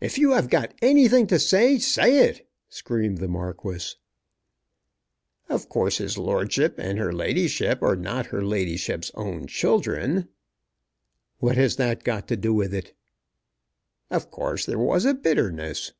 "If 0.00 0.18
you 0.18 0.32
have 0.32 0.50
got 0.50 0.74
anything 0.82 1.28
to 1.28 1.38
say, 1.38 1.78
say 1.78 2.28
it," 2.28 2.50
screamed 2.68 3.18
the 3.18 3.28
Marquis. 3.28 3.94
"Of 5.48 5.68
course 5.68 5.98
his 5.98 6.18
lordship 6.18 6.76
and 6.76 6.98
her 6.98 7.12
ladyship 7.12 7.80
are 7.80 7.94
not 7.94 8.26
her 8.34 8.42
ladyship's 8.44 9.12
own 9.14 9.46
children." 9.46 10.26
"What 11.38 11.54
has 11.56 11.76
that 11.76 12.02
got 12.02 12.26
to 12.26 12.36
do 12.36 12.52
with 12.52 12.74
it?" 12.74 12.94
"Of 14.10 14.28
course 14.32 14.66
there 14.66 14.76
was 14.80 15.04
a 15.04 15.14
bitterness." 15.14 15.92